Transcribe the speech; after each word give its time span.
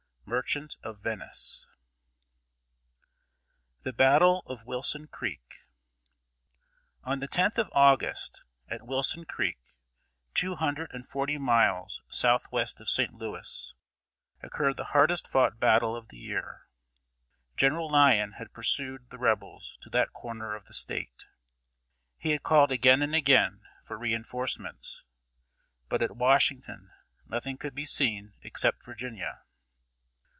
MERCHANT 0.23 0.77
OF 0.81 0.99
VENICE. 0.99 1.65
[Sidenote: 1.65 1.79
THE 3.83 3.91
BATTLE 3.91 4.43
OF 4.45 4.65
WILSON 4.65 5.07
CREEK.] 5.07 5.65
On 7.03 7.19
the 7.19 7.27
10th 7.27 7.57
of 7.57 7.67
August, 7.73 8.41
at 8.69 8.87
Wilson 8.87 9.25
Creek, 9.25 9.57
two 10.33 10.55
hundred 10.55 10.89
and 10.93 11.05
forty 11.05 11.37
miles 11.37 12.01
southwest 12.07 12.79
of 12.79 12.87
St. 12.89 13.13
Louis, 13.13 13.73
occurred 14.41 14.77
the 14.77 14.85
hardest 14.95 15.27
fought 15.27 15.59
battle 15.59 15.97
of 15.97 16.07
the 16.07 16.15
year. 16.17 16.69
General 17.57 17.91
Lyon 17.91 18.31
had 18.37 18.53
pursued 18.53 19.09
the 19.09 19.17
Rebels 19.17 19.77
to 19.81 19.89
that 19.89 20.13
corner 20.13 20.55
of 20.55 20.63
the 20.63 20.73
State. 20.73 21.25
He 22.17 22.29
had 22.31 22.41
called 22.43 22.71
again 22.71 23.01
and 23.01 23.13
again 23.13 23.63
for 23.83 23.97
re 23.97 24.13
enforcements, 24.13 25.03
but 25.89 26.01
at 26.01 26.15
Washington 26.15 26.89
nothing 27.25 27.57
could 27.57 27.75
be 27.75 27.85
seen 27.85 28.31
except 28.43 28.85
Virginia. 28.85 29.41